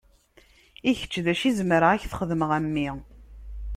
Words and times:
I 0.89 0.91
kečč, 0.99 1.13
d 1.25 1.27
acu 1.31 1.45
i 1.47 1.51
zemreɣ 1.57 1.91
ad 1.91 1.99
k-t-xedmeɣ, 2.01 2.49
a 2.57 2.59
mmi? 2.65 2.89